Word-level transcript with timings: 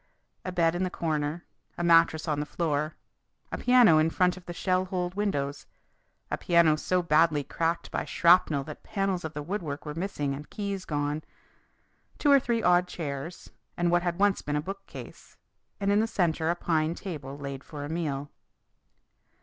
A 0.43 0.51
bed 0.51 0.73
in 0.73 0.81
the 0.81 0.89
corner; 0.89 1.45
a 1.77 1.83
mattress 1.83 2.27
on 2.27 2.39
the 2.39 2.45
floor; 2.47 2.95
a 3.51 3.57
piano 3.59 3.99
in 3.99 4.09
front 4.09 4.35
of 4.35 4.47
the 4.47 4.51
shell 4.51 4.85
holed 4.85 5.13
windows, 5.13 5.67
a 6.31 6.39
piano 6.39 6.75
so 6.75 7.03
badly 7.03 7.43
cracked 7.43 7.91
by 7.91 8.03
shrapnel 8.03 8.63
that 8.63 8.81
panels 8.81 9.23
of 9.23 9.35
the 9.35 9.43
woodwork 9.43 9.85
were 9.85 9.93
missing 9.93 10.33
and 10.33 10.49
keys 10.49 10.85
gone; 10.85 11.23
two 12.17 12.31
or 12.31 12.39
three 12.39 12.63
odd 12.63 12.87
chairs 12.87 13.51
and 13.77 13.91
what 13.91 14.01
had 14.01 14.17
once 14.19 14.41
been 14.41 14.55
a 14.55 14.59
bookcase, 14.61 15.37
and 15.79 15.91
in 15.91 15.99
the 15.99 16.07
centre 16.07 16.49
a 16.49 16.55
pine 16.55 16.95
table 16.95 17.37
laid 17.37 17.63
for 17.63 17.85
a 17.85 17.89
meal. 17.89 18.31